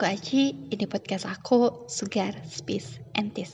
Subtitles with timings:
[0.00, 3.52] Aku Aji, ini podcast aku, Sugar, Space, and Tis.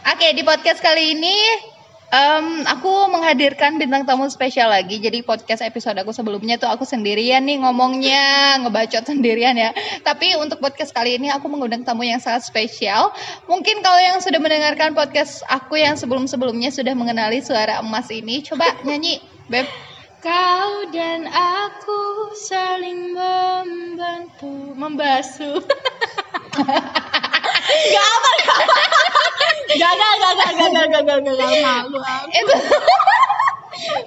[0.00, 1.36] Oke, di podcast kali ini
[2.08, 4.96] em, aku menghadirkan bintang tamu spesial lagi.
[5.00, 9.76] Jadi podcast episode aku sebelumnya tuh aku sendirian nih ngomongnya, ngebacot sendirian ya.
[10.00, 13.12] Tapi untuk podcast kali ini aku mengundang tamu yang sangat spesial.
[13.46, 18.72] Mungkin kalau yang sudah mendengarkan podcast aku yang sebelum-sebelumnya sudah mengenali suara emas ini, coba
[18.84, 19.20] nyanyi,
[19.52, 19.68] Beb.
[20.18, 25.62] Kau dan aku saling membantu, membasuh.
[27.94, 28.30] Gak apa,
[29.78, 31.98] gagal gagal gagal gagal gagal malu
[32.34, 32.54] itu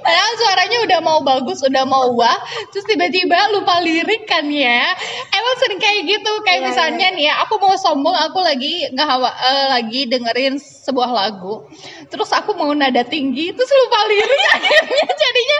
[0.02, 2.38] Padahal suaranya udah mau bagus, udah mau wah,
[2.74, 4.94] terus tiba-tiba lupa lirik kan ya.
[5.32, 9.30] Emang sering kayak gitu, kayak Iya, misalnya nih ya, aku mau sombong, aku lagi ngehawa,
[9.30, 11.66] eh, lagi dengerin sebuah lagu,
[12.10, 15.60] terus aku mau nada tinggi, terus lupa lirik, akhirnya jadinya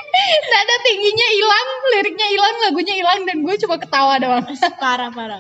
[0.52, 4.46] nada tingginya hilang, liriknya hilang, lagunya hilang, dan gue cuma ketawa doang.
[4.82, 5.40] Parah, parah.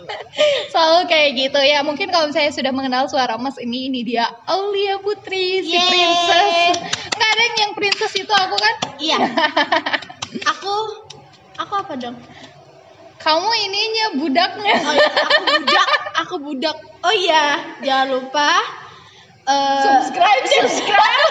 [0.69, 1.81] Selalu kayak gitu ya.
[1.81, 5.89] Mungkin kalau saya sudah mengenal suara Mas ini, ini dia Aulia Putri, si Yeay.
[5.89, 6.77] princess.
[7.17, 8.75] Nggak ada yang princess itu aku kan.
[9.01, 9.17] Iya.
[10.45, 10.73] Aku,
[11.57, 12.15] aku apa dong?
[13.21, 14.75] Kamu ininya budaknya.
[14.81, 16.77] Oh iya, aku budak, aku budak.
[17.01, 17.45] Oh iya,
[17.81, 18.49] jangan lupa
[19.45, 21.21] eh, Subscribe, subscribe.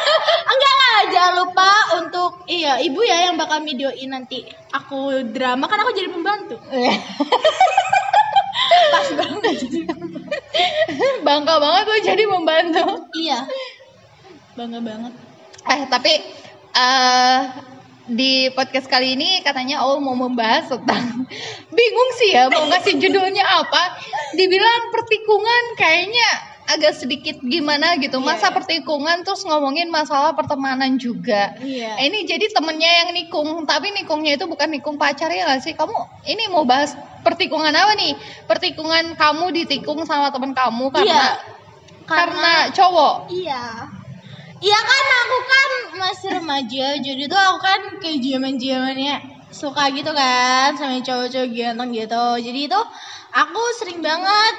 [0.51, 1.71] enggak lah, jangan lupa
[2.03, 4.43] untuk iya ibu ya yang bakal videoin nanti
[4.75, 6.59] aku drama kan aku jadi pembantu.
[8.91, 9.57] Pas banget.
[11.27, 12.87] Bangga banget lo jadi membantu.
[13.15, 13.47] Iya.
[14.59, 15.13] Bangga banget.
[15.71, 16.13] Eh tapi
[16.71, 17.39] eh
[18.11, 21.25] di podcast kali ini katanya Aul mau membahas tentang
[21.79, 24.03] bingung sih ya mau ngasih judulnya apa.
[24.35, 26.29] Dibilang pertikungan kayaknya
[26.71, 28.19] agak sedikit gimana gitu.
[28.19, 28.57] Masa Iya.
[28.63, 31.55] pertikungan terus ngomongin masalah pertemanan juga.
[31.59, 31.99] Iya.
[31.99, 35.75] Eh, Ini jadi temennya yang nikung, tapi nikungnya itu bukan nikung pacar ya gak sih?
[35.75, 35.95] Kamu
[36.27, 36.95] ini mau bahas
[37.27, 38.15] pertikungan apa nih?
[38.47, 41.27] Pertikungan kamu ditikung sama temen kamu karena Iya.
[42.07, 43.15] karena cowok.
[43.31, 43.63] Iya.
[44.61, 45.71] Iya kan aku kan
[46.05, 49.17] masih remaja, jadi tuh aku kan kayak zaman zamannya
[49.49, 52.25] suka gitu kan sama cowok-cowok ganteng gitu.
[52.45, 52.81] Jadi itu
[53.33, 54.55] aku sering banget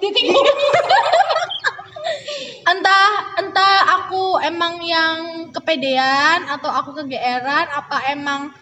[2.70, 3.08] entah
[3.40, 8.52] entah aku emang yang kepedean atau aku kegeeran apa emang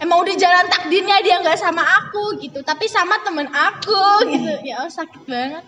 [0.00, 4.80] emang udah jalan takdirnya dia nggak sama aku gitu tapi sama temen aku gitu ya
[4.80, 5.64] Allah, sakit banget.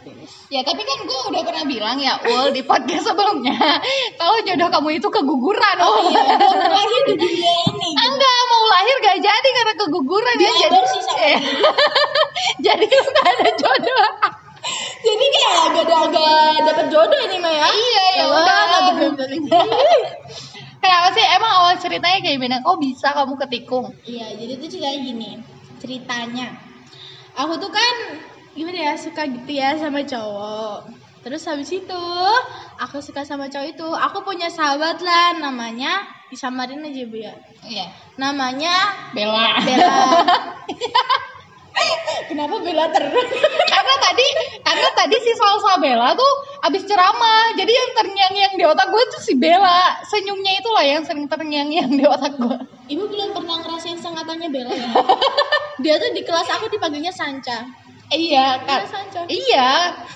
[0.49, 3.57] Ya tapi kan gue udah pernah bilang ya Ul di podcast sebelumnya
[4.21, 5.77] kalau jodoh kamu itu keguguran.
[5.85, 6.25] Oh iya.
[6.77, 8.05] lagi di dunia ini gitu.
[8.09, 10.79] Enggak mau lahir gak jadi karena keguguran ya jadi.
[10.89, 11.39] Sih sama Eh,
[12.67, 14.09] jadi lu gak ada jodoh.
[15.03, 18.61] jadi kayak agak-agak dapat jodoh ini mah ya iya ya udah.
[20.83, 22.59] Kenapa sih emang awal ceritanya kayak gimana?
[22.61, 23.87] Kok bisa kamu ketikung?
[24.03, 25.39] iya jadi itu juga gini
[25.79, 26.51] ceritanya
[27.35, 27.95] aku tuh kan
[28.53, 30.79] gimana ya suka gitu ya sama cowok
[31.23, 32.03] terus habis itu
[32.79, 37.87] aku suka sama cowok itu aku punya sahabat lah namanya disamarin aja bu ya Iya.
[38.19, 38.75] namanya
[39.15, 39.63] Bella.
[39.63, 39.95] Bella
[42.27, 43.27] kenapa Bella terus?
[43.67, 44.27] Karena tadi
[44.63, 47.53] karena tadi si Salsa Bella tuh abis ceramah.
[47.55, 49.99] Jadi yang terngiang-ngiang di otak gue tuh si Bella.
[50.07, 52.57] Senyumnya itulah yang sering terngiang-ngiang di otak gue.
[52.89, 54.89] Ibu belum pernah ngerasain sengatannya Bella ya?
[55.83, 57.65] Dia tuh di kelas aku dipanggilnya Sanca.
[58.13, 59.21] iya kan Iya, Sanca.
[59.27, 59.71] iya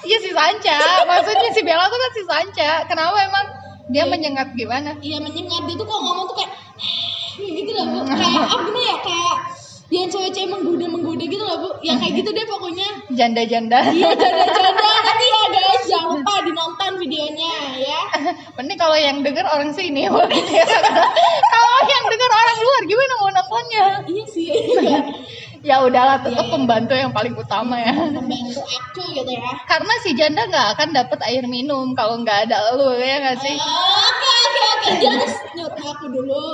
[0.05, 0.78] iya si Sanca.
[1.09, 2.72] Maksudnya si Bella tuh kan si Sanca.
[2.84, 3.47] Kenapa emang?
[3.89, 4.11] Dia Iya.
[4.11, 4.93] menyengat gimana?
[5.00, 5.65] Iya menyengat.
[5.65, 6.53] Dia tuh kalau ngomong tuh kayak
[7.41, 7.99] gitu bu.
[8.05, 8.97] Kayak apa gimana ya?
[9.00, 9.37] Kayak
[9.86, 11.70] yang cewek-cewek menggoda menggoda gitu lah bu.
[11.78, 12.88] Ya kayak gitu deh pokoknya.
[13.14, 18.00] janda-janda Iya janda-janda nanti ya guys jangan lupa dinonton videonya ya.
[18.58, 20.10] Mending kalau yang denger orang sini
[21.54, 24.50] kalau yang denger orang luar gimana mau nontonnya Iya sih.
[24.50, 24.98] Iya.
[25.62, 26.54] ya udahlah tetap Iya, iya.
[26.54, 29.50] pembantu yang paling utama ya Membantu aku gitu ya.
[29.66, 33.54] karena si janda nggak akan dapat air minum kalau nggak ada lu ya nggak sih
[33.54, 36.47] Oke oke oke harus nyuruh aku dulu.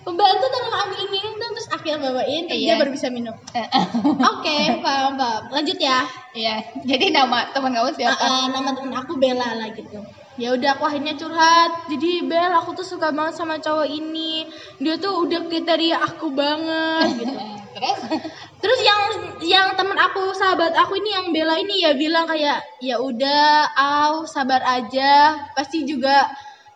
[0.00, 2.72] Pembantu tolong ambilin minum dong terus akhirnya bawain terus Iya.
[2.72, 3.36] dia baru bisa minum.
[4.32, 5.42] Oke, paham, paham.
[5.52, 6.08] Lanjut ya.
[6.32, 6.56] Iya,
[6.88, 8.16] jadi nama teman kamu siapa?
[8.16, 10.00] Uh, uh, nama temen aku Bella lah gitu.
[10.40, 11.84] Ya udah aku akhirnya curhat.
[11.92, 14.48] Jadi Bel, aku tuh suka banget sama cowok ini.
[14.80, 17.36] Dia tuh udah kriteria aku banget gitu.
[17.76, 17.98] Terus?
[18.56, 19.00] Terus yang
[19.44, 24.24] yang temen aku, sahabat aku ini yang Bella ini ya bilang kayak ya udah, au
[24.24, 25.44] sabar aja.
[25.52, 26.24] Pasti juga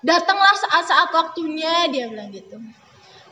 [0.05, 2.61] datanglah saat-saat waktunya dia bilang gitu.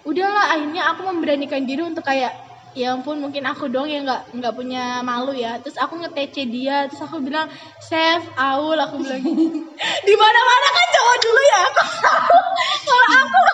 [0.02, 2.34] Udahlah akhirnya aku memberanikan diri untuk kayak
[2.72, 6.88] ya ampun mungkin aku dong yang nggak nggak punya malu ya terus aku nge-TC dia
[6.88, 7.44] terus aku bilang
[7.84, 9.60] chef Aul aku bilang gitu.
[10.08, 11.84] di mana mana kan cowok dulu ya aku
[12.88, 13.38] kalau aku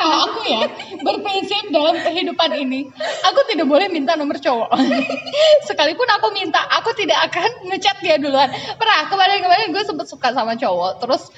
[0.00, 0.64] Kalau aku ya
[1.04, 2.88] berprinsip dalam kehidupan ini,
[3.20, 4.72] aku tidak boleh minta nomor cowok.
[5.68, 8.48] Sekalipun aku minta, aku tidak akan ngechat dia duluan.
[8.80, 11.28] Pernah kemarin-kemarin gue sempet suka sama cowok, terus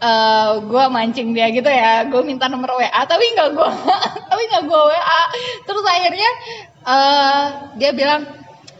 [0.00, 3.70] eh gue mancing dia gitu ya, gue minta nomor WA, tapi nggak gue,
[4.30, 5.22] tapi nggak gue WA.
[5.66, 6.30] Terus akhirnya
[6.84, 7.44] eh
[7.78, 8.22] dia bilang,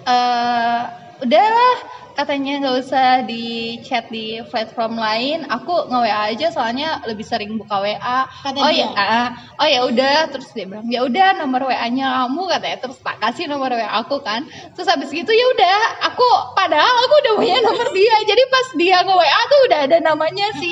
[0.05, 0.81] eh
[1.25, 1.76] udahlah
[2.14, 5.44] katanya nggak usah di chat di platform lain.
[5.50, 8.87] Aku nge WA aja soalnya lebih sering buka WA Kata oh dia.
[8.94, 9.20] ya
[9.58, 12.78] oh ya udah terus dia bilang ya udah nomor WA-nya kamu katanya.
[12.87, 14.46] Terus tak kasih nomor WA aku kan.
[14.78, 15.78] Terus habis gitu ya udah
[16.14, 18.16] aku padahal aku udah punya nomor dia.
[18.22, 20.70] Jadi pas dia nge WA tuh udah ada namanya si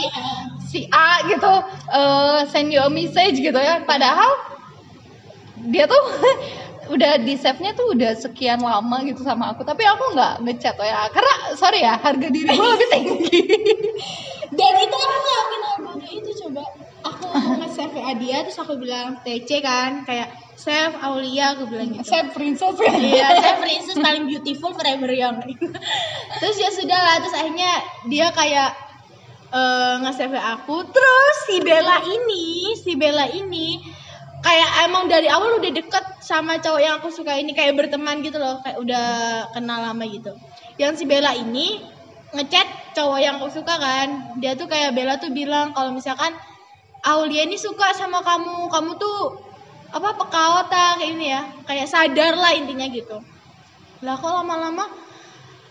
[0.70, 1.52] si A gitu.
[1.90, 3.82] Eh send you a message gitu ya.
[3.82, 4.54] Padahal
[5.70, 6.02] dia tuh
[6.92, 11.08] udah di save-nya tuh udah sekian lama gitu sama aku tapi aku nggak ngechat ya
[11.08, 13.40] karena sorry ya harga diri gue lebih tinggi
[14.52, 16.62] Dan itu aku ngelakuin itu coba.
[17.02, 17.24] Aku
[17.58, 22.06] nge-save WA dia terus aku bilang TC kan kayak save Aulia aku bilang gitu.
[22.06, 25.40] save princess kan Iya, saya princess paling beautiful forever young.
[26.38, 27.72] terus ya sudah lah, terus akhirnya
[28.06, 28.70] dia kayak
[29.56, 30.84] eh nge-save aku.
[30.92, 33.80] Terus si Bella ini, si Bella ini
[34.52, 38.36] kayak emang dari awal udah deket sama cowok yang aku suka ini kayak berteman gitu
[38.36, 39.08] loh, kayak udah
[39.56, 40.36] kenal lama gitu.
[40.76, 41.80] Yang si Bella ini
[42.36, 46.36] ngechat cowok yang aku suka kan, dia tuh kayak Bella tuh bilang kalau misalkan
[47.00, 49.40] Aulia ini suka sama kamu, kamu tuh
[49.88, 53.24] apa pekawata kayak ini ya, kayak sadar lah intinya gitu.
[54.04, 54.84] Lah kok lama-lama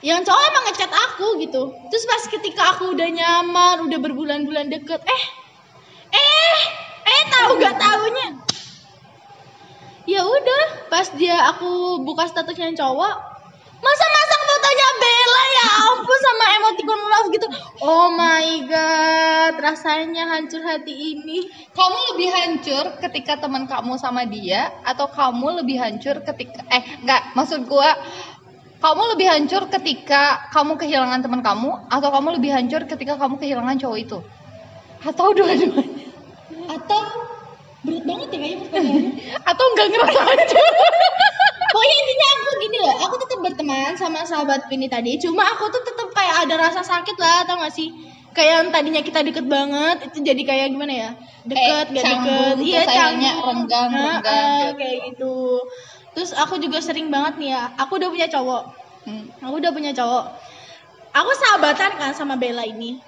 [0.01, 1.69] yang cowok emang ngechat aku gitu.
[1.93, 5.23] Terus pas ketika aku udah nyaman, udah berbulan-bulan deket, eh,
[6.17, 6.59] eh,
[7.05, 8.50] eh tahu gak taunya?
[10.09, 13.13] Ya udah, pas dia aku buka statusnya cowok,
[13.81, 17.47] masa masang fotonya Bella ya ampun sama emoticon love gitu.
[17.85, 21.45] Oh my god, rasanya hancur hati ini.
[21.71, 27.37] kamu lebih hancur ketika teman kamu sama dia atau kamu lebih hancur ketika eh nggak
[27.37, 27.95] maksud gua
[28.81, 33.77] kamu lebih hancur ketika kamu kehilangan teman kamu atau kamu lebih hancur ketika kamu kehilangan
[33.77, 34.19] cowok itu
[35.01, 36.01] atau dua-duanya
[36.69, 37.01] Atau
[37.81, 39.11] berat banget ya kayaknya pertanyaannya.
[39.51, 40.69] atau nggak ngerasa hancur
[41.71, 45.15] Pokoknya intinya aku gini loh, aku tetap berteman sama sahabat ini tadi.
[45.15, 47.95] Cuma aku tuh tetap kayak ada rasa sakit lah, tau gak sih?
[48.35, 51.09] Kayak yang tadinya kita deket banget, itu jadi kayak gimana ya?
[51.47, 52.03] Deket, Kayak gak deket.
[52.03, 54.75] canggung, terus akhirnya renggang, Nah, renggang eh, gitu.
[54.75, 55.35] kayak gitu.
[56.11, 58.63] Terus aku juga sering banget nih ya, aku udah punya cowok.
[59.07, 59.25] Hmm.
[59.39, 60.23] Aku udah punya cowok.
[61.15, 62.99] Aku sahabatan kan sama Bella ini.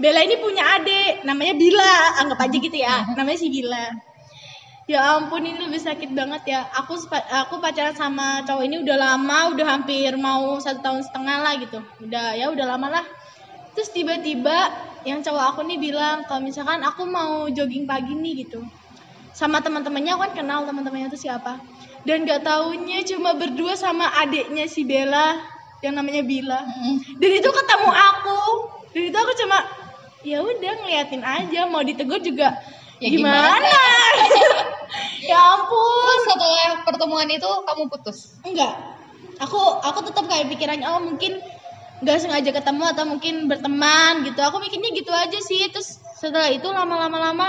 [0.00, 1.92] Bella ini punya adik, namanya Bila,
[2.24, 3.04] anggap aja gitu ya.
[3.12, 3.84] Namanya si Bila.
[4.88, 6.64] Ya ampun ini lebih sakit banget ya.
[6.80, 11.54] Aku aku pacaran sama cowok ini udah lama, udah hampir mau satu tahun setengah lah
[11.60, 11.78] gitu.
[12.08, 13.04] Udah ya udah lama lah.
[13.76, 14.72] Terus tiba-tiba
[15.04, 18.64] yang cowok aku nih bilang kalau misalkan aku mau jogging pagi nih gitu.
[19.36, 21.60] Sama teman-temannya aku kan kenal teman-temannya itu siapa.
[22.08, 25.36] Dan gak taunya cuma berdua sama adiknya si Bella
[25.84, 26.64] yang namanya Bila.
[27.20, 28.40] Dan itu ketemu aku.
[28.96, 29.68] Dan itu aku cuma
[30.24, 32.56] ya udah ngeliatin aja mau ditegur juga
[32.98, 33.62] Ya gimana?
[33.62, 33.82] gimana?
[35.28, 36.02] ya ampun.
[36.08, 38.74] terus setelah pertemuan itu kamu putus Enggak.
[39.38, 41.38] Aku aku tetap kayak pikirannya oh mungkin
[41.98, 44.40] nggak sengaja ketemu atau mungkin berteman gitu.
[44.42, 45.62] Aku mikirnya gitu aja sih.
[45.70, 47.48] Terus setelah itu lama-lama lama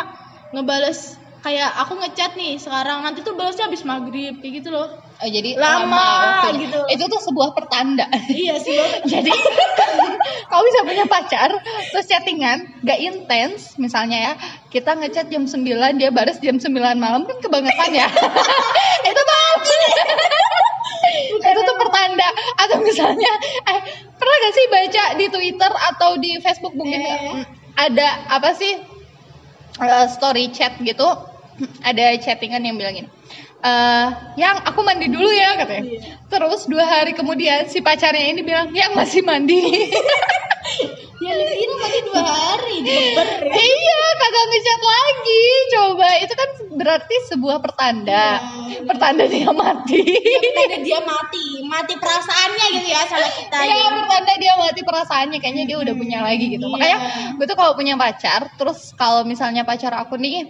[0.53, 4.91] ngebales kayak aku ngechat nih sekarang nanti tuh balasnya habis maghrib kayak gitu loh.
[5.19, 5.99] Oh, jadi Lama,
[6.47, 6.63] waktunya.
[6.67, 6.79] gitu.
[6.95, 8.07] Itu tuh sebuah pertanda.
[8.31, 8.75] iya sih
[9.11, 9.31] jadi
[10.49, 11.49] kamu bisa punya pacar
[11.91, 14.33] terus chattingan gak intens misalnya ya
[14.67, 15.59] kita ngechat jam 9
[15.95, 18.07] dia balas jam 9 malam kan kebangetan ya
[19.11, 19.69] itu bagus
[21.39, 22.27] itu tuh pertanda
[22.57, 23.31] atau misalnya
[23.67, 23.79] eh
[24.15, 27.43] pernah gak sih baca di Twitter atau di Facebook mungkin Eh.
[27.77, 28.73] ada apa sih
[29.77, 31.07] eh, story chat gitu
[31.83, 33.09] ada chattingan yang bilang gini
[33.59, 34.07] eh
[34.39, 35.99] yang aku mandi dulu ya katanya Iya.
[36.31, 39.59] terus dua hari kemudian si pacarnya ini bilang yang masih mandi
[41.23, 43.53] ya lu kira masih dua hari jeber ya.
[43.59, 45.43] iya kagak ngechat lagi
[45.75, 46.49] coba itu kan
[46.79, 48.39] berarti sebuah pertanda
[48.69, 48.87] Iya.
[48.87, 50.07] pertanda dia mati
[50.55, 53.57] Tanda dia mati, mati perasaannya gitu ya sama kita.
[53.59, 53.97] Iya, gitu.
[54.07, 56.63] pertanda dia mati perasaannya kayaknya dia udah punya lagi gitu.
[56.63, 56.73] Iya.
[56.77, 56.97] Makanya
[57.35, 60.47] gue tuh kalau punya pacar, terus kalau misalnya pacar aku nih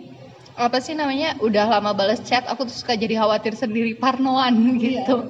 [0.59, 5.23] apa sih namanya udah lama balas chat, aku tuh suka jadi khawatir sendiri parnoan gitu.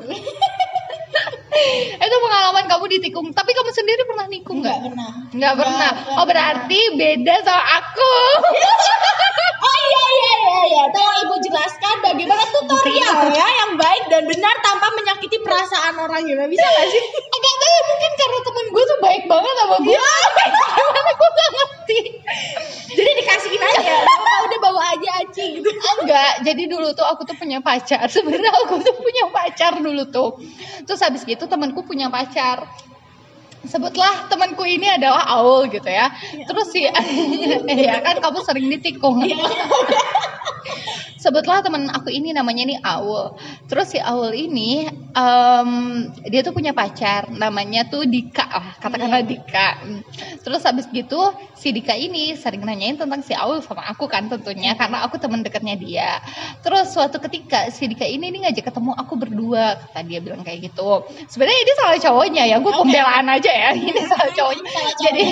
[1.99, 4.79] Itu pengalaman kamu ditikung, tapi kamu sendiri pernah nikung nggak?
[4.89, 5.11] pernah.
[5.29, 5.91] Nggak pernah.
[6.17, 8.13] Oh berarti beda sama aku.
[9.59, 10.83] Oh iya iya iya iya.
[10.95, 16.39] Tolong ibu jelaskan bagaimana tutorial ya yang baik dan benar tanpa menyakiti perasaan orang gitu.
[16.47, 17.03] Bisa gak sih?
[17.35, 19.99] Agak tahu ya, mungkin karena temen gue tuh baik banget sama gue.
[19.99, 21.99] Gimana gue gak ngerti.
[22.95, 23.95] Jadi dikasihin aja.
[23.99, 25.69] Kalau udah bawa aja Aci gitu.
[26.41, 28.07] Jadi dulu tuh aku tuh punya pacar.
[28.15, 30.29] Sebenarnya aku tuh punya pacar dulu tuh.
[30.87, 32.67] Terus habis gitu temanku punya pacar.
[33.59, 36.07] Sebutlah temanku ini adalah Aul gitu ya.
[36.47, 36.87] Terus si
[37.87, 39.19] ya kan kamu sering ditikung
[41.19, 43.35] sebutlah teman aku ini namanya nih Aul.
[43.67, 45.69] Terus si Aul ini em,
[46.31, 49.69] dia tuh punya pacar namanya tuh Dika lah katakanlah Dika.
[49.83, 50.01] Hmm.
[50.39, 51.19] terus habis gitu
[51.59, 55.43] si Dika ini sering nanyain tentang si Aul sama aku kan tentunya karena aku teman
[55.43, 56.23] dekatnya dia.
[56.63, 60.71] Terus suatu ketika si Dika ini nih ngajak ketemu aku berdua kata dia bilang kayak
[60.71, 61.03] gitu.
[61.27, 64.81] Sebenarnya ini salah cowoknya ya gue pembelaan aja ya ini salah cowoknya.
[65.03, 65.25] Jadi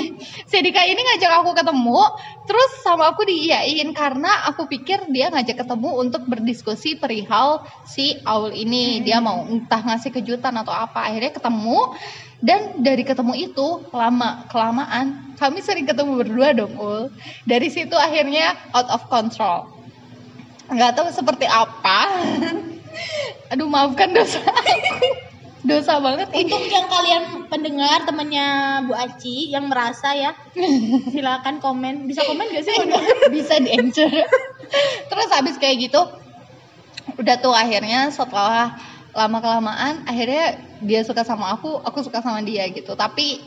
[0.52, 2.02] si Dika ini ngajak aku ketemu
[2.48, 8.58] terus sama aku diiyain karena aku pikir dia ngajak ketemu untuk berdiskusi perihal si Aul
[8.58, 9.06] ini.
[9.06, 11.06] Dia mau entah ngasih kejutan atau apa.
[11.06, 11.94] Akhirnya ketemu
[12.42, 17.14] dan dari ketemu itu lama kelamaan kami sering ketemu berdua dong Ul.
[17.46, 19.70] Dari situ akhirnya out of control.
[20.74, 22.00] Nggak tahu seperti apa.
[23.54, 25.27] Aduh maafkan dosa aku
[25.68, 26.32] dosa banget.
[26.32, 28.48] Ini Untuk yang kalian pendengar temannya
[28.88, 30.32] Bu Aci yang merasa ya,
[31.14, 32.08] silakan komen.
[32.08, 32.76] Bisa komen gak sih?
[33.28, 34.10] bisa di anchor
[35.08, 36.02] terus habis kayak gitu
[37.18, 38.76] udah tuh akhirnya setelah
[39.16, 42.94] lama kelamaan akhirnya dia suka sama aku aku suka sama dia gitu.
[42.94, 43.42] Tapi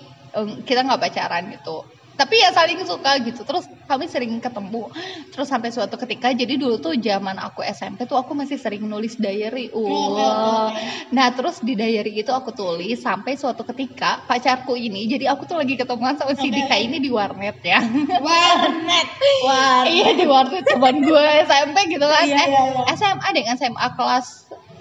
[0.66, 1.82] kita nggak pacaran gitu
[2.20, 3.40] tapi ya saling suka gitu.
[3.48, 4.92] Terus kami sering ketemu.
[5.32, 9.16] Terus sampai suatu ketika jadi dulu tuh zaman aku SMP tuh aku masih sering nulis
[9.16, 9.72] diary.
[9.72, 10.68] Uh
[11.16, 15.56] nah terus di diary itu aku tulis sampai suatu ketika pacarku ini jadi aku tuh
[15.56, 17.80] lagi ketemuan sama si Dika ini di warnet ya.
[18.20, 19.08] Warnet.
[19.48, 19.86] Warnet.
[19.88, 22.24] iya di warnet teman gue SMP gitu kan.
[22.28, 22.82] Iya, eh, iya, iya.
[22.92, 24.26] SMA deh SMA kelas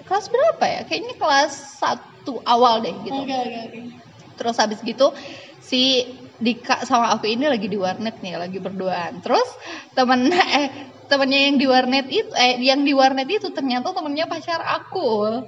[0.04, 0.80] kelas berapa ya?
[0.84, 3.16] Kayaknya kelas satu awal deh gitu.
[3.16, 3.80] Oke, oke, oke.
[4.36, 5.12] terus habis gitu
[5.60, 6.08] si
[6.40, 9.20] Dika sama aku ini lagi di warnet nih lagi berduaan.
[9.20, 9.44] Terus
[9.92, 10.68] temen eh
[11.04, 15.44] temennya yang di warnet itu eh yang di warnet itu ternyata temennya pacar aku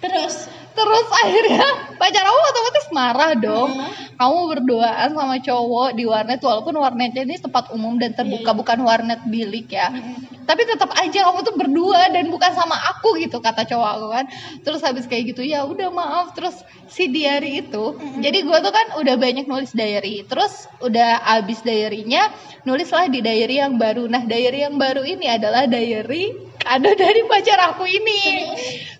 [0.00, 0.48] Terus?
[0.70, 1.66] Terus akhirnya
[2.00, 3.70] pacar aku otomatis marah dong.
[3.76, 3.92] Hmm.
[4.20, 8.60] kamu berduaan sama cowok di warnet walaupun warnetnya ini tempat umum dan terbuka Iya, iya.
[8.60, 9.88] bukan warnet bilik ya.
[9.88, 10.44] Mm-mm.
[10.44, 14.24] tapi tetap aja kamu tuh berdua dan bukan sama aku gitu kata cowok aku kan.
[14.60, 16.36] Terus habis kayak gitu ya udah maaf.
[16.36, 16.52] Terus
[16.92, 18.20] si diary itu Mm-mm.
[18.20, 20.20] jadi gue tuh kan udah banyak nulis diary.
[20.28, 22.28] Terus udah abis diarynya
[22.68, 24.04] nulislah di diary yang baru.
[24.04, 28.52] Nah diary yang baru ini adalah diary kado dari pacar aku ini.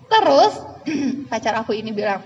[0.09, 0.70] Terus
[1.31, 2.21] pacar aku ini bilang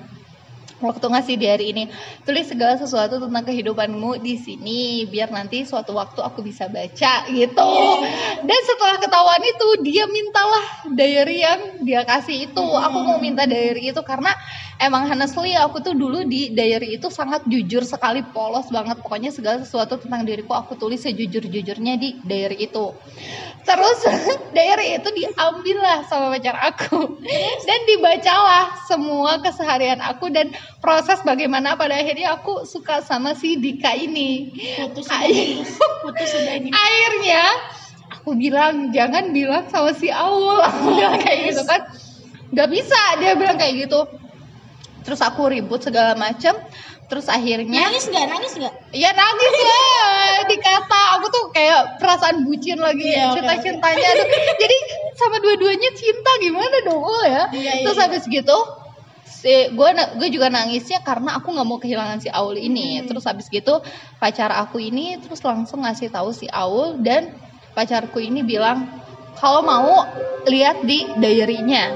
[0.84, 1.84] waktu ngasih diary ini
[2.28, 7.72] tulis segala sesuatu tentang kehidupanmu di sini biar nanti suatu waktu aku bisa baca gitu.
[8.44, 12.66] Dan setelah ketahuan itu dia mintalah diary yang dia kasih itu.
[12.66, 14.36] Aku mau minta diary itu karena
[14.76, 19.00] emang honestly aku tuh dulu di diary itu sangat jujur sekali polos banget.
[19.00, 22.92] Pokoknya segala sesuatu tentang diriku aku tulis sejujur-jujurnya di diary itu
[23.66, 24.00] terus
[24.56, 27.20] diary itu diambil lah sama pacar aku.
[27.66, 33.92] Dan dibacalah semua keseharian aku dan proses bagaimana pada akhirnya aku suka sama si Dika
[33.98, 34.54] ini.
[34.94, 35.10] Putus
[36.06, 36.32] putus.
[36.38, 36.70] Ini.
[36.70, 37.44] akhirnya
[38.14, 40.62] aku bilang jangan bilang sama si Aul.
[40.62, 41.82] Aku bilang kayak gitu kan.
[42.54, 44.06] Nggak bisa dia bilang kayak gitu.
[45.06, 46.58] Terus aku ribut segala macam
[47.06, 48.26] terus akhirnya Nangis nggak?
[48.26, 48.74] Nangis nggak?
[48.98, 54.10] ya nangis lah dikata aku tuh kayak perasaan bucin lagi Iya, oke, cinta cintanya
[54.58, 54.78] jadi
[55.14, 58.04] sama dua-duanya cinta gimana dong Ul, ya Iya, iya, terus iya.
[58.10, 58.58] habis gitu
[59.26, 63.06] si gue gue juga nangisnya karena aku nggak mau kehilangan si Aul ini Hmm.
[63.10, 63.82] terus habis gitu
[64.18, 67.34] pacar aku ini terus langsung ngasih tahu si Aul dan
[67.78, 68.90] pacarku ini bilang
[69.38, 70.10] kalau mau
[70.50, 71.94] lihat di diary-nya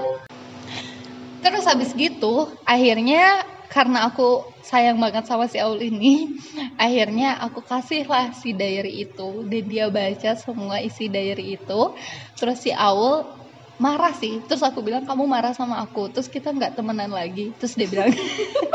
[1.41, 6.33] terus habis gitu akhirnya karena aku sayang banget sama si Aul ini
[6.81, 9.45] akhirnya aku kasih lah si diary itu.
[9.45, 11.81] Dan dia baca semua isi diary itu.
[12.33, 13.29] Terus si Aul
[13.77, 14.41] marah sih.
[14.49, 16.09] Terus aku bilang kamu marah sama aku.
[16.09, 17.53] Terus kita nggak temenan lagi.
[17.61, 18.09] Terus dia bilang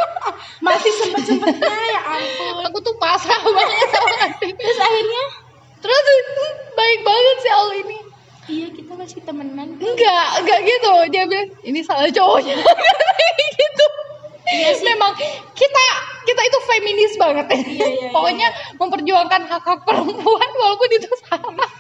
[0.65, 2.63] Masih sempet sempetnya ya ampun.
[2.71, 4.19] aku tuh pasrah banget sama.
[4.47, 5.25] Terus akhirnya?
[5.83, 6.05] Terus
[6.79, 7.99] baik banget si Aul ini.
[8.45, 9.75] Iya kita masih temenan.
[9.75, 10.93] enggak enggak gitu.
[11.11, 12.55] Dia bilang ini salah cowoknya.
[13.55, 13.87] Gitu
[14.45, 14.85] Iya sih.
[14.85, 15.13] memang
[15.57, 15.87] kita
[16.25, 17.47] kita itu feminis banget.
[17.49, 18.09] Ya Iya, iya, iya.
[18.13, 21.71] pokoknya memperjuangkan hak hak perempuan walaupun itu salah.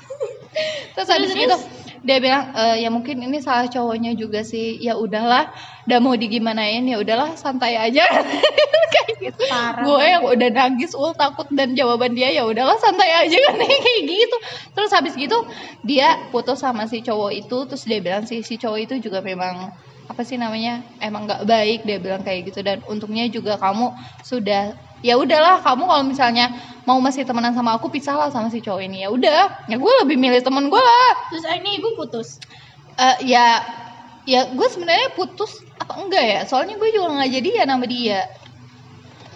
[0.97, 1.57] Terus habis itu
[2.05, 4.81] dia bilang e, ya mungkin ini salah cowoknya juga sih.
[4.81, 5.53] Ya udahlah
[5.89, 8.05] udah mau digimanain ya udahlah santai aja.
[8.95, 9.43] Kayak gitu.
[9.85, 13.37] Gue yang udah nangis ul takut dan jawaban dia ya udahlah santai aja.
[13.49, 14.37] Kan kayak gitu.
[14.77, 15.37] Terus habis gitu
[15.85, 17.57] dia putus sama si cowok itu.
[17.69, 19.73] Terus dia bilang si si cowok itu juga memang
[20.05, 22.61] apa sih namanya emang nggak baik dia bilang kayak gitu.
[22.61, 26.53] Dan untungnya juga kamu sudah ya udahlah kamu kalau misalnya
[26.85, 29.05] mau masih temenan sama aku pisahlah sama si cowok ini.
[29.05, 31.13] Ya udah ya gue lebih milih temen gue lah.
[31.33, 32.37] Terus ini ibu putus?
[32.95, 33.65] Eh, ya
[34.25, 36.41] ya gue sebenarnya putus apa enggak ya?
[36.45, 38.21] Soalnya gue juga nggak jadi ya nama dia.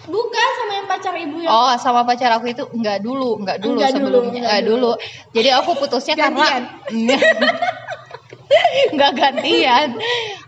[0.09, 3.77] Bukan sama yang pacar ibu yang oh sama pacar aku itu enggak dulu enggak dulu
[3.77, 4.29] Enggak dulu, sebelumnya.
[4.41, 4.91] enggak enggak dulu.
[5.37, 6.65] jadi aku putusnya Gantian.
[6.65, 7.17] karena
[8.93, 9.97] enggak gantian.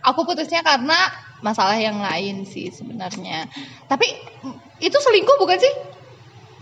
[0.05, 0.97] Aku putusnya karena
[1.41, 3.49] masalah yang lain sih sebenarnya.
[3.89, 4.05] Tapi
[4.81, 5.73] itu selingkuh bukan sih?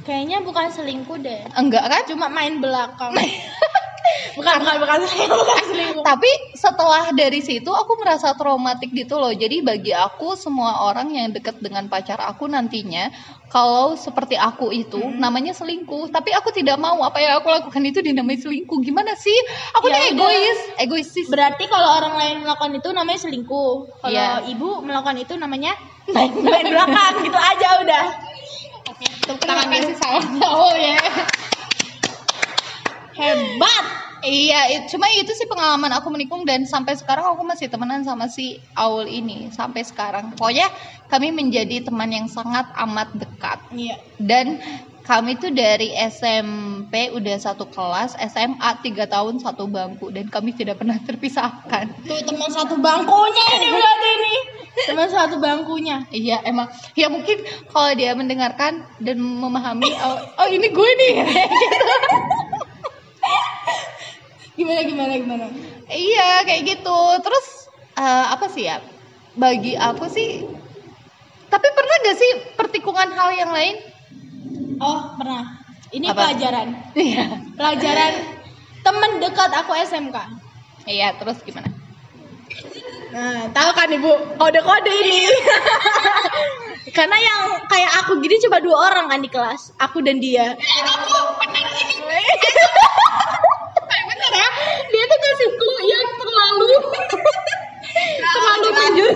[0.08, 1.43] Kayaknya bukan selingkuh deh.
[1.60, 2.03] Enggak kan?
[2.08, 3.13] Cuma main belakang
[4.36, 5.00] bukan bukan bukan.
[5.06, 9.32] Selingkuh bukan selingkuh tapi setelah dari situ aku merasa traumatik gitu loh.
[9.32, 13.12] Jadi bagi aku semua orang yang dekat dengan pacar aku nantinya
[13.50, 15.18] kalau seperti aku itu Hmm.
[15.18, 16.10] namanya selingkuh.
[16.10, 18.80] Tapi aku tidak mau apa yang aku lakukan itu dinamai selingkuh.
[18.80, 19.36] Gimana sih?
[19.80, 23.74] Aku Ya egois egois sih berarti kalau orang lain melakukan itu namanya selingkuh.
[24.01, 24.46] Kalau Iya.
[24.50, 25.74] ibu melakukan itu namanya
[26.10, 26.32] main
[26.66, 27.13] belakang.
[27.25, 28.06] Gitu aja udah.
[29.30, 30.98] Tepuk tangan kasih salam oh ya
[33.20, 33.86] hebat!
[34.20, 38.60] Iya, cuma itu sih pengalaman aku menikung dan sampai sekarang aku masih temenan sama si
[38.76, 40.36] Aul ini sampai sekarang.
[40.36, 40.68] Pokoknya
[41.08, 43.64] kami menjadi teman yang sangat amat dekat.
[43.72, 43.96] Iya.
[44.20, 44.60] Dan
[45.08, 50.84] kami tuh dari SMP udah satu kelas, SMA tiga tahun satu bangku dan kami tidak
[50.84, 52.04] pernah terpisahkan.
[52.04, 54.36] tuh teman satu bangkunya ini berarti ini.
[54.86, 56.06] Teman satu bangkunya.
[56.12, 56.68] Iya emang.
[56.94, 57.40] Ya mungkin
[57.72, 61.14] kalau dia mendengarkan dan memahami oh, oh ini gue nih.
[61.60, 62.38] Gitu.
[64.60, 65.46] Gimana gimana gimana
[65.88, 67.00] Iya kayak gitu.
[67.24, 67.48] Terus
[67.96, 68.84] eh, apa sih ya?
[69.34, 70.44] Bagi aku sih.
[71.50, 73.75] Tapi pernah gak sih pertikungan hal yang lain?
[74.80, 75.44] oh pernah
[75.92, 76.32] ini Apa?
[76.32, 77.25] pelajaran Iya.
[77.60, 78.13] pelajaran
[78.80, 80.16] teman dekat aku SMK
[80.86, 81.18] Iya.
[81.20, 81.68] Terus gimana?
[83.10, 85.25] Nah, tahu kan ibu kode-kode ini.
[86.98, 90.54] Karena yang kayak aku gini cuma dua orang kan di kelas, aku dan dia.
[94.30, 94.50] Bener ya?
[94.89, 96.72] Dia tuh kasih clue yang terlalu
[98.34, 99.15] terlalu lanjut.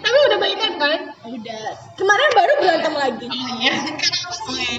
[0.00, 1.00] Tapi udah baikan kan?
[1.26, 1.62] Udah.
[1.98, 3.26] Kemarin baru berantem lagi.
[3.26, 3.74] Iya.
[3.98, 4.76] Kenapa sih?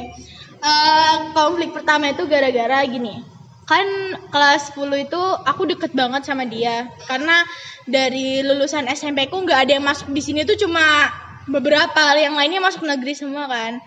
[0.61, 3.27] Eh, konflik pertama itu gara-gara gini.
[3.67, 3.87] Kan
[4.31, 7.43] kelas 10 itu aku deket banget sama dia karena
[7.87, 11.07] dari lulusan SMP ku nggak ada yang masuk di sini tuh cuma
[11.49, 13.81] beberapa yang lainnya masuk negeri semua kan.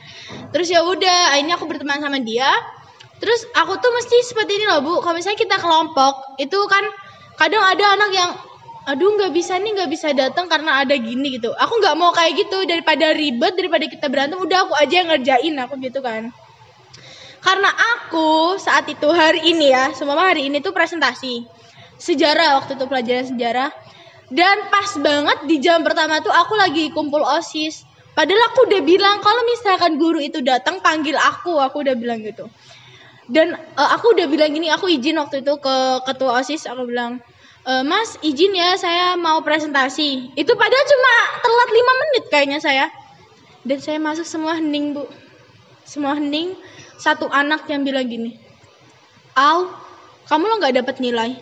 [0.50, 2.48] Terus ya udah, akhirnya aku berteman sama dia.
[3.22, 6.82] Terus aku tuh mesti seperti ini loh bu, kalau misalnya kita kelompok itu kan
[7.38, 8.30] kadang ada anak yang
[8.84, 11.54] aduh nggak bisa nih nggak bisa datang karena ada gini gitu.
[11.56, 15.54] Aku nggak mau kayak gitu daripada ribet daripada kita berantem udah aku aja yang ngerjain
[15.56, 16.34] aku gitu kan.
[17.40, 21.44] Karena aku saat itu hari ini ya, semua hari ini tuh presentasi
[22.00, 23.70] sejarah waktu itu pelajaran sejarah.
[24.32, 27.84] Dan pas banget di jam pertama tuh aku lagi kumpul OSIS.
[28.14, 32.46] Padahal aku udah bilang kalau misalkan guru itu datang panggil aku, aku udah bilang gitu.
[33.28, 35.76] Dan eh, aku udah bilang gini, aku izin waktu itu ke
[36.08, 37.20] ketua OSIS, aku bilang,
[37.66, 40.32] "Eh, Mas izin ya saya mau presentasi.
[40.38, 42.86] Itu padahal cuma telat 5 menit kayaknya saya.
[43.64, 45.08] Dan saya masuk semua hening bu.
[45.88, 46.52] Semua hening.
[47.00, 48.38] Satu anak yang bilang gini,
[49.34, 49.66] Al,
[50.30, 51.34] kamu lo nggak dapat nilai.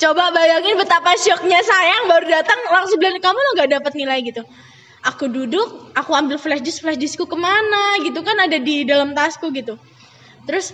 [0.00, 4.24] Coba bayangin betapa syoknya saya yang baru datang langsung bilang kamu lo nggak dapat nilai
[4.24, 4.40] gitu.
[5.04, 9.12] Aku duduk, aku ambil flash disk, flash diskku ke mana gitu kan ada di dalam
[9.12, 9.76] tasku gitu.
[10.48, 10.72] Terus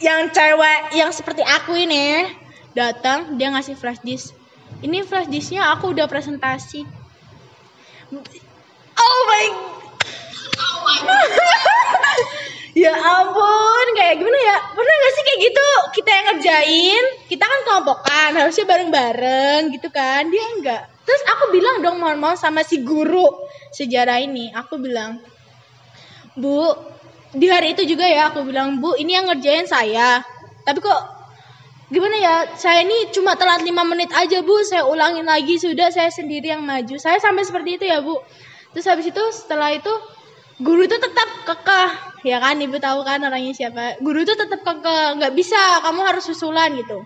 [0.00, 2.28] yang cewek yang seperti aku ini
[2.76, 4.36] datang dia ngasih flash disk.
[4.84, 6.84] Ini flash disknya aku udah presentasi.
[9.00, 9.46] Oh my
[12.74, 14.56] ya ampun kayak gimana ya?
[14.74, 15.68] Pernah gak sih kayak gitu?
[16.00, 20.30] Kita yang ngerjain kita kan kelompokan harusnya bareng-bareng gitu kan?
[20.30, 23.26] Dia enggak terus aku bilang dong mohon-mohon sama si guru
[23.74, 24.54] sejarah ini.
[24.54, 25.18] Aku bilang
[26.38, 26.70] bu
[27.34, 30.22] di hari itu juga ya aku bilang bu ini yang ngerjain saya.
[30.62, 31.02] Tapi kok
[31.90, 32.34] gimana ya?
[32.54, 34.62] Saya ini cuma telat lima menit aja bu.
[34.62, 36.94] Saya ulangin lagi sudah saya sendiri yang maju.
[37.02, 38.14] Saya sampai seperti itu ya bu.
[38.70, 39.90] Terus habis itu setelah itu
[40.60, 41.90] guru itu tetap kekeh
[42.28, 42.60] ya kan?
[42.60, 44.00] Ibu tahu kan orangnya siapa.
[44.04, 47.02] Guru itu tetap kekeh nggak bisa kamu harus susulan gitu.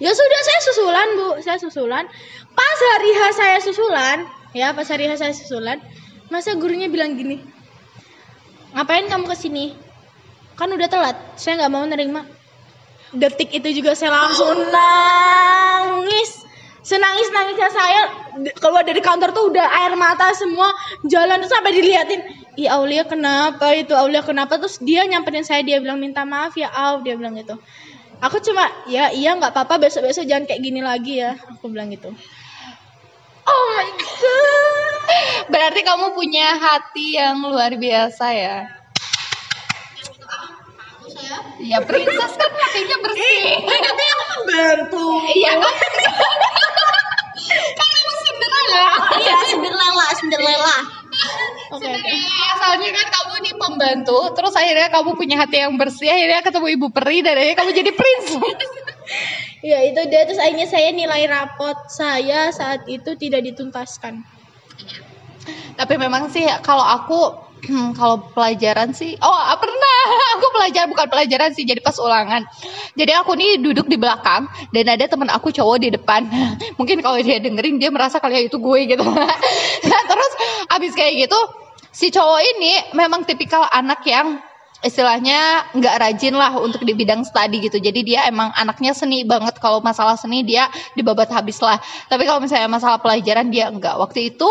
[0.00, 1.28] Ya sudah saya susulan bu.
[1.40, 2.04] Saya susulan.
[2.52, 5.80] Pas hari H saya susulan ya pas hari H saya susulan
[6.28, 7.40] masa gurunya bilang gini
[8.72, 9.76] ngapain kamu ke sini
[10.56, 12.28] kan udah telat saya nggak mau nerima.
[13.12, 16.40] Detik itu juga saya langsung nangis.
[16.82, 18.00] Senangis nangisnya saya
[18.58, 20.66] keluar dari kantor tuh udah air mata semua
[21.06, 22.20] jalan tuh sampai diliatin
[22.52, 26.68] Ih Aulia kenapa itu Aulia kenapa terus dia nyamperin saya dia bilang minta maaf ya
[26.68, 27.56] Au dia bilang gitu
[28.20, 32.12] aku cuma ya iya nggak apa-apa besok-besok jangan kayak gini lagi ya aku bilang gitu
[33.42, 35.02] Oh my god.
[35.50, 38.70] Berarti kamu punya hati yang luar biasa ya.
[41.58, 43.66] Ya princess kan hatinya bersih.
[43.66, 45.74] tapi aku membantu Iya kan?
[47.74, 48.86] Kan kamu Cinderella.
[49.18, 50.76] iya Cinderella Cinderella
[51.72, 52.48] oke Cinderella.
[52.60, 56.86] Soalnya kan kamu ini pembantu, terus akhirnya kamu punya hati yang bersih, akhirnya ketemu ibu
[56.92, 58.70] peri dan akhirnya kamu jadi princess.
[59.72, 64.26] ya itu dia terus akhirnya saya nilai rapot saya saat itu tidak dituntaskan
[65.78, 67.20] Tapi memang sih kalau aku
[67.98, 69.98] kalau pelajaran sih, oh pernah
[70.38, 72.42] aku pelajaran bukan pelajaran sih, jadi pas ulangan.
[72.98, 76.26] Jadi aku nih duduk di belakang dan ada teman aku cowok di depan.
[76.78, 79.04] Mungkin kalau dia dengerin dia merasa kali itu gue gitu.
[80.22, 80.34] Terus
[80.78, 81.40] abis kayak gitu
[81.90, 84.38] si cowok ini memang tipikal anak yang
[84.82, 87.78] istilahnya nggak rajin lah untuk di bidang studi gitu.
[87.78, 89.62] Jadi dia emang anaknya seni banget.
[89.62, 90.66] Kalau masalah seni dia
[90.98, 91.78] dibabat habis lah.
[92.10, 93.94] Tapi kalau misalnya masalah pelajaran dia enggak.
[93.94, 94.50] Waktu itu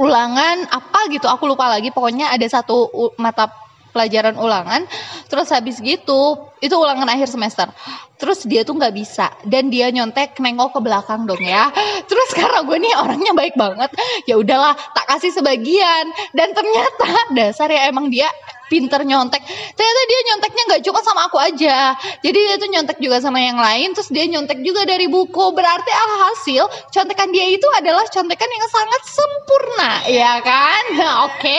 [0.00, 2.88] ulangan apa gitu aku lupa lagi pokoknya ada satu
[3.20, 3.52] mata
[3.92, 4.88] pelajaran ulangan
[5.34, 7.66] terus habis gitu itu ulangan akhir semester.
[8.14, 9.34] Terus dia tuh nggak bisa.
[9.42, 11.74] Dan dia nyontek nengok ke belakang dong ya.
[12.06, 13.90] Terus karena gue nih orangnya baik banget
[14.30, 16.14] ya udahlah tak kasih sebagian.
[16.30, 18.30] Dan ternyata dasar ya emang dia
[18.68, 19.42] pinter nyontek.
[19.76, 21.94] Ternyata dia nyonteknya nggak cuma sama aku aja.
[22.24, 25.52] Jadi dia tuh nyontek juga sama yang lain terus dia nyontek juga dari buku.
[25.52, 30.84] Berarti alhasil contekan dia itu adalah contekan yang sangat sempurna ya kan?
[31.30, 31.58] Oke.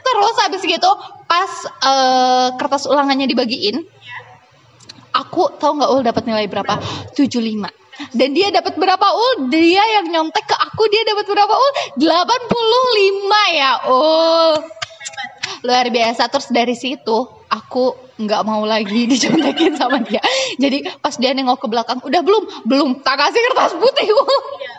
[0.00, 0.90] Terus habis gitu
[1.30, 1.50] pas
[1.86, 3.86] eh, kertas ulangannya dibagiin
[5.10, 6.78] aku tahu nggak ul dapat nilai berapa?
[7.14, 7.80] 75
[8.16, 9.52] dan dia dapat berapa ul?
[9.52, 11.72] Dia yang nyontek ke aku dia dapat berapa ul?
[12.00, 14.52] 85 ya ul
[15.66, 16.28] luar biasa.
[16.28, 20.20] Terus dari situ aku nggak mau lagi dicontekin sama dia.
[20.60, 22.44] Jadi pas dia nengok ke belakang udah belum?
[22.68, 22.90] Belum.
[23.00, 24.38] Tak kasih kertas putih Ul.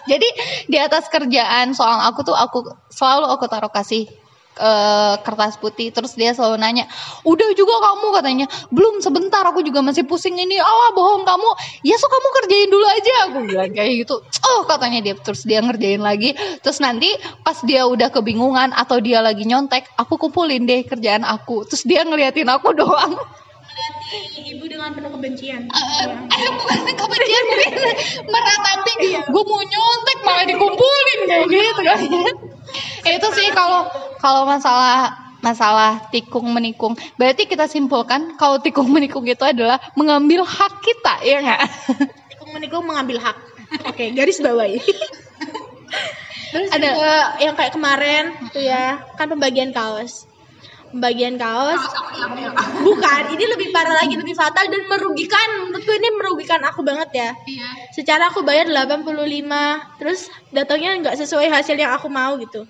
[0.10, 0.28] jadi
[0.66, 4.10] di atas kerjaan soal aku tuh aku selalu aku taruh kasih
[4.58, 6.86] eh, kertas putih terus dia selalu nanya
[7.24, 8.46] udah juga kamu katanya.
[8.74, 10.58] Belum sebentar aku juga masih pusing ini.
[10.58, 11.50] Allah bohong kamu.
[11.86, 13.14] Ya so kamu kerjain dulu aja.
[13.30, 14.16] Aku bilang kayak gitu.
[14.48, 16.34] Oh katanya dia terus dia ngerjain lagi.
[16.64, 17.10] Terus nanti
[17.46, 21.64] pas dia udah kebingungan atau dia lagi nyontek aku kumpulin deh kerjaan aku.
[21.68, 23.16] Terus dia ngeliatin aku doang
[24.44, 25.72] ibu dengan penuh kebencian.
[25.72, 27.74] Eh bukan kebencian mungkin
[28.28, 28.94] meratapi.
[29.32, 32.00] Gue mau nyontek malah dikumpulin kayak gitu kan.
[33.18, 33.88] Itu sih kalau
[34.20, 36.94] kalau masalah masalah tikung menikung.
[37.18, 41.62] Berarti kita simpulkan kalau tikung menikung itu adalah mengambil hak kita ya nggak?
[42.36, 43.38] Tikung menikung mengambil hak.
[43.90, 44.78] Oke garis bawahi.
[46.52, 47.04] Terus Ada- ada
[47.40, 50.28] yang kayak kemarin tuh ya kan pembagian kaos
[50.92, 51.82] pembagian kaos.
[52.84, 55.72] Bukan ini lebih parah lagi lebih fatal dan merugikan.
[55.72, 57.30] Menurutku ini merugikan aku banget ya.
[57.96, 59.16] Secara aku bayar 85
[59.98, 62.68] terus datangnya nggak sesuai hasil yang aku mau gitu.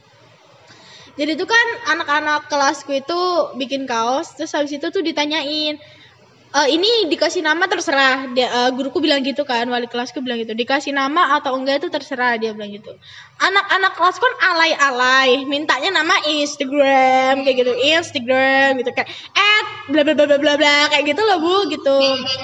[1.19, 3.19] Jadi itu kan anak-anak kelasku itu
[3.59, 5.75] bikin kaos terus habis itu tuh ditanyain
[6.51, 8.27] "Eh, ini dikasih nama terserah.
[8.35, 10.51] Dia eh, guruku bilang gitu kan wali kelasku bilang gitu.
[10.51, 12.91] Dikasih nama atau enggak itu terserah dia bilang gitu.
[13.39, 15.47] Anak-anak kelas kan alay-alay.
[15.47, 17.71] Mintanya nama Instagram kayak gitu.
[17.71, 18.91] Instagram gitu.
[18.91, 21.97] Kan at bla bla bla bla bla bla kayak gitu loh bu gitu.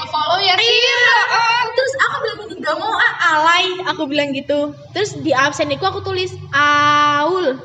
[0.08, 1.02] Follow ya Iya,
[1.36, 4.72] eh, terus aku bilang gitu, gak mau ah, alay, aku bilang gitu.
[4.96, 7.60] Terus di absen itu aku tulis Aul,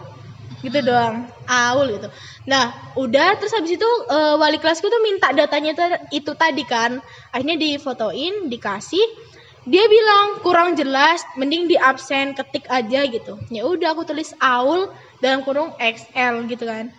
[0.62, 2.08] gitu doang, Aul gitu.
[2.42, 5.82] Nah, udah terus habis itu eh, wali kelasku tuh minta datanya itu,
[6.24, 6.98] itu tadi kan,
[7.30, 9.30] akhirnya difotoin, dikasih.
[9.62, 13.38] Dia bilang kurang jelas, mending di absen ketik aja gitu.
[13.46, 14.90] Ya udah aku tulis Aul
[15.22, 16.90] dalam kurung XL gitu kan.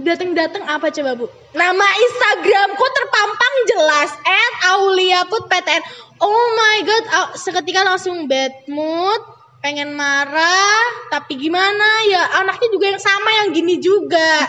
[0.00, 1.28] Dateng-dateng apa coba bu?
[1.52, 5.84] Nama Instagramku terpampang jelas at Aulia Put PTN.
[6.24, 7.04] Oh my god,
[7.36, 9.20] seketika langsung bad mood,
[9.60, 14.48] pengen marah, tapi gimana ya anaknya juga yang sama yang gini juga.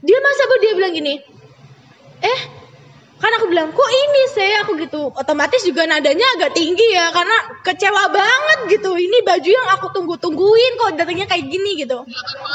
[0.00, 1.14] Dia masa bu dia bilang gini,
[2.24, 2.40] eh
[3.20, 5.12] kan aku bilang kok ini saya aku gitu.
[5.12, 8.96] Otomatis juga nadanya agak tinggi ya karena kecewa banget gitu.
[8.96, 12.00] Ini baju yang aku tunggu tungguin kok datangnya kayak gini gitu.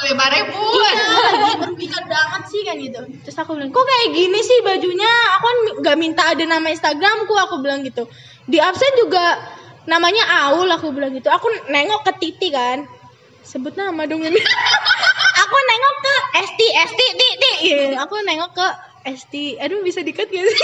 [0.09, 0.57] Lima ribu.
[0.57, 3.01] Iya merugikan banget sih kan gitu.
[3.21, 5.13] Terus aku bilang kok kayak gini sih bajunya?
[5.37, 8.09] Aku kan nggak minta ada nama instagramku aku bilang gitu.
[8.49, 9.37] Di absen juga
[9.85, 11.29] namanya Aul aku bilang gitu.
[11.29, 12.89] Aku nengok ke Titi kan.
[13.45, 14.41] Sebut nama dong ini
[15.45, 18.67] aku nengok ke Esti Esti Titi Iya, aku nengok ke
[19.05, 20.61] Esti aduh bisa dikat gak sih?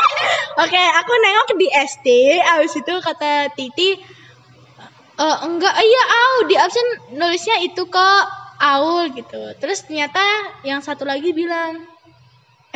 [0.64, 4.16] Oke aku nengok di Esti abis itu kata Titi
[5.16, 6.34] Eh enggak, iya Au.
[6.44, 8.24] Di absen nulisnya itu kok
[8.60, 9.56] Aul gitu.
[9.56, 10.20] Terus ternyata
[10.60, 11.88] yang satu lagi bilang,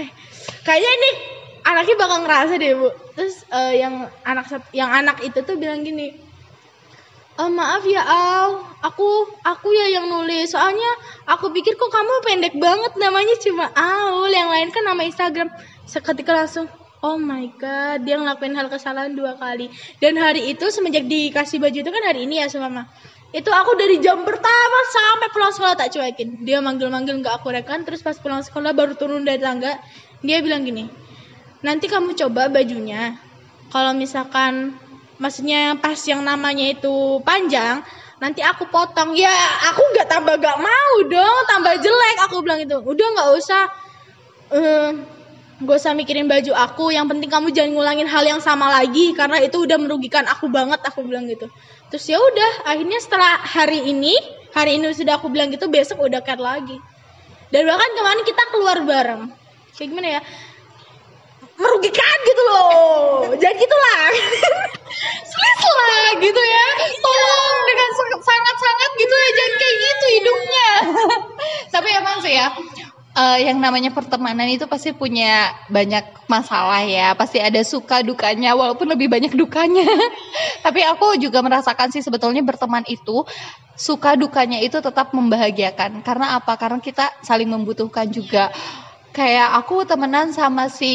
[0.01, 0.09] eh
[0.65, 1.11] kayaknya ini
[1.69, 2.89] anaknya bakal ngerasa deh bu.
[3.13, 6.17] Terus eh, yang anak yang anak itu tuh bilang gini
[7.41, 10.53] "Eh, maaf ya Al, aku aku ya yang nulis.
[10.53, 10.93] Soalnya
[11.25, 15.49] aku pikir kok kamu pendek banget namanya cuma Aul, yang lain kan nama Instagram.
[15.89, 16.69] Seketika langsung,
[17.01, 19.73] oh my god, dia ngelakuin hal kesalahan dua kali.
[20.05, 22.85] Dan hari itu semenjak dikasih baju itu kan hari ini ya sama.
[23.33, 26.45] Itu aku dari jam pertama sampai pulang sekolah tak cuekin.
[26.45, 29.81] Dia manggil-manggil nggak aku rekan, terus pas pulang sekolah baru turun dari tangga,
[30.21, 30.91] dia bilang gini,
[31.65, 33.17] nanti kamu coba bajunya.
[33.71, 34.75] Kalau misalkan
[35.21, 37.85] maksudnya pas yang namanya itu panjang,
[38.19, 39.13] nanti aku potong.
[39.13, 39.31] Ya,
[39.71, 42.17] aku nggak tambah gak mau dong, tambah jelek.
[42.27, 42.81] Aku bilang itu.
[42.81, 43.63] Udah nggak usah
[44.51, 44.91] eh
[45.61, 49.45] gak usah mikirin baju aku, yang penting kamu jangan ngulangin hal yang sama lagi karena
[49.45, 51.53] itu udah merugikan aku banget, aku bilang gitu.
[51.93, 54.17] Terus ya udah, akhirnya setelah hari ini,
[54.57, 56.81] hari ini sudah aku bilang gitu, besok udah cut lagi.
[57.53, 59.23] Dan bahkan kemarin kita keluar bareng.
[59.77, 60.21] Kayak gimana ya?
[61.61, 64.05] Merugikan gitu loh jadi gitulah
[65.41, 66.67] Please lah gitu ya.
[67.01, 70.71] Tolong dengan sangat- sangat-sangat gitu ya jangan kayak gitu hidupnya.
[71.73, 72.49] Tapi emang sih ya
[73.11, 77.17] eh, yang namanya pertemanan itu pasti punya banyak masalah ya.
[77.17, 79.89] Pasti ada suka dukanya walaupun lebih banyak dukanya.
[80.67, 83.25] Tapi aku juga merasakan sih sebetulnya berteman itu
[83.73, 86.05] suka dukanya itu tetap membahagiakan.
[86.05, 86.61] Karena apa?
[86.61, 88.53] Karena kita saling membutuhkan juga.
[89.21, 90.89] Kayak aku temenan sama si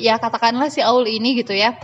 [0.00, 1.76] ya katakanlah si Aul ini gitu ya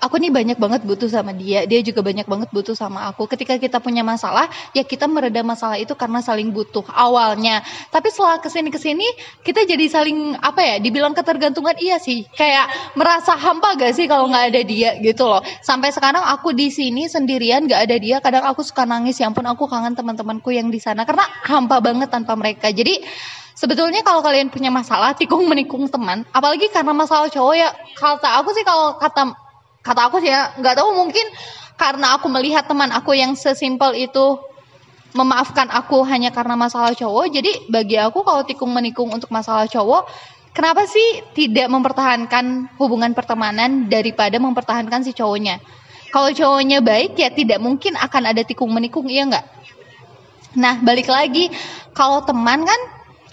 [0.00, 3.28] aku nih banyak banget butuh sama dia, dia juga banyak banget butuh sama aku.
[3.28, 7.60] Ketika kita punya masalah, ya kita meredam masalah itu karena saling butuh awalnya.
[7.92, 9.04] Tapi setelah ke sini ke sini,
[9.44, 10.76] kita jadi saling apa ya?
[10.80, 12.24] Dibilang ketergantungan iya sih.
[12.32, 15.44] Kayak merasa hampa gak sih kalau nggak ada dia gitu loh.
[15.60, 19.20] Sampai sekarang aku di sini sendirian nggak ada dia, kadang aku suka nangis.
[19.20, 22.72] Ya ampun, aku kangen teman-temanku yang di sana karena hampa banget tanpa mereka.
[22.72, 23.04] Jadi
[23.54, 28.50] Sebetulnya kalau kalian punya masalah tikung menikung teman, apalagi karena masalah cowok ya kata aku
[28.50, 29.30] sih kalau kata
[29.78, 31.22] kata aku sih ya nggak tahu mungkin
[31.78, 34.42] karena aku melihat teman aku yang sesimpel itu
[35.14, 37.30] memaafkan aku hanya karena masalah cowok.
[37.30, 40.10] Jadi bagi aku kalau tikung menikung untuk masalah cowok
[40.50, 45.62] kenapa sih tidak mempertahankan hubungan pertemanan daripada mempertahankan si cowoknya?
[46.10, 49.46] Kalau cowoknya baik ya tidak mungkin akan ada tikung menikung iya nggak?
[50.58, 51.50] Nah balik lagi
[51.94, 52.80] kalau teman kan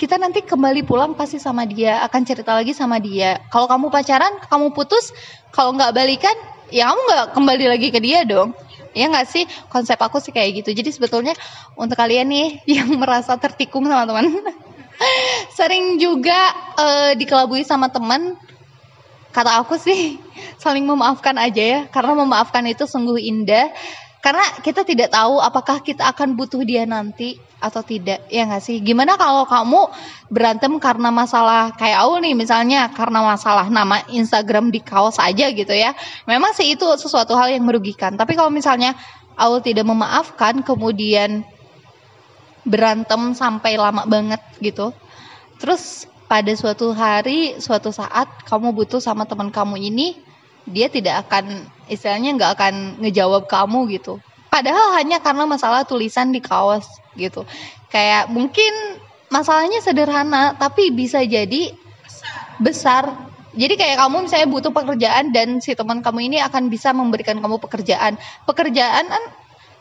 [0.01, 3.37] kita nanti kembali pulang pasti sama dia akan cerita lagi sama dia.
[3.53, 5.13] Kalau kamu pacaran kamu putus
[5.53, 6.33] kalau nggak balikan
[6.73, 8.57] ya kamu nggak kembali lagi ke dia dong.
[8.97, 9.45] Ya nggak sih?
[9.69, 10.73] Konsep aku sih kayak gitu.
[10.73, 11.37] Jadi sebetulnya
[11.77, 12.47] untuk kalian nih
[12.81, 14.25] yang merasa tertikung sama teman
[15.57, 16.49] sering juga
[16.81, 18.33] eh, dikelabui sama teman.
[19.29, 20.17] Kata aku sih
[20.65, 21.79] saling memaafkan aja ya.
[21.93, 23.69] Karena memaafkan itu sungguh indah
[24.21, 28.77] karena kita tidak tahu apakah kita akan butuh dia nanti atau tidak ya nggak sih?
[28.81, 29.89] Gimana kalau kamu
[30.29, 35.73] berantem karena masalah kayak aku nih misalnya karena masalah nama Instagram di kaos aja gitu
[35.73, 35.97] ya.
[36.29, 38.13] Memang sih itu sesuatu hal yang merugikan.
[38.13, 38.93] Tapi kalau misalnya
[39.41, 41.41] Aul tidak memaafkan kemudian
[42.61, 44.93] berantem sampai lama banget gitu
[45.57, 50.17] terus pada suatu hari suatu saat kamu butuh sama teman kamu ini
[50.69, 52.73] dia tidak akan istilahnya nggak akan
[53.03, 54.23] ngejawab kamu gitu.
[54.47, 56.87] Padahal hanya karena masalah tulisan di kaos
[57.19, 57.43] gitu.
[57.91, 58.71] Kayak mungkin
[59.31, 61.75] masalahnya sederhana tapi bisa jadi
[62.59, 63.11] besar.
[63.51, 67.59] Jadi kayak kamu misalnya butuh pekerjaan dan si teman kamu ini akan bisa memberikan kamu
[67.59, 68.15] pekerjaan.
[68.47, 69.23] Pekerjaan kan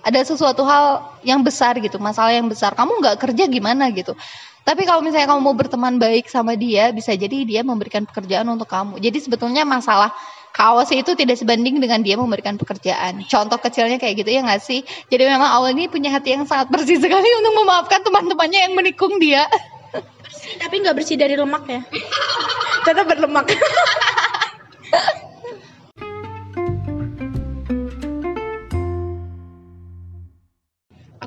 [0.01, 2.75] ada sesuatu hal yang besar gitu masalah yang besar.
[2.75, 4.18] Kamu nggak kerja gimana gitu.
[4.66, 8.68] Tapi kalau misalnya kamu mau berteman baik sama dia bisa jadi dia memberikan pekerjaan untuk
[8.68, 8.99] kamu.
[8.99, 10.12] Jadi sebetulnya masalah
[10.50, 13.22] kaos itu tidak sebanding dengan dia memberikan pekerjaan.
[13.26, 14.82] Contoh kecilnya kayak gitu ya nggak sih?
[15.08, 19.18] Jadi memang awal ini punya hati yang sangat bersih sekali untuk memaafkan teman-temannya yang menikung
[19.22, 19.46] dia.
[20.60, 21.80] Tapi nggak bersih dari lemak ya
[22.86, 23.50] tetap berlemak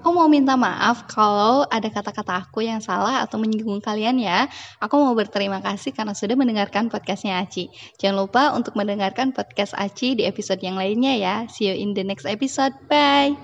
[0.04, 4.52] Aku mau minta maaf kalau ada kata-kata aku yang salah atau menyinggung kalian ya.
[4.84, 7.72] Aku mau berterima kasih karena sudah mendengarkan podcastnya Aci.
[8.04, 11.36] Jangan lupa untuk mendengarkan podcast Aci di episode yang lainnya ya.
[11.48, 12.76] See you in the next episode.
[12.92, 13.40] Bye.